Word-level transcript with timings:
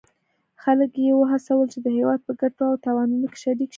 خلک 0.63 0.91
یې 1.05 1.11
وهڅول 1.15 1.65
چې 1.73 1.79
د 1.85 1.87
هیواد 1.97 2.19
په 2.27 2.31
ګټو 2.41 2.63
او 2.69 2.75
تاوانونو 2.85 3.27
کې 3.31 3.37
شریک 3.43 3.69
شي. 3.69 3.69